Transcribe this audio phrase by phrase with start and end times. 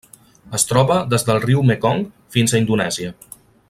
[0.59, 2.03] Es troba des del riu Mekong
[2.37, 3.15] fins a Indonèsia.